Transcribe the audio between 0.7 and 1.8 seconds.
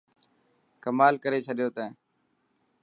ڪمال ڪري ڇڏيو